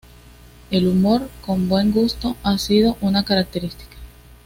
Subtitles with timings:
[0.71, 3.97] El humor con buen gusto ha sido su característica.